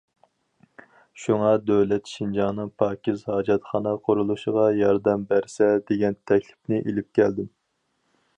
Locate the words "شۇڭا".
1.23-1.51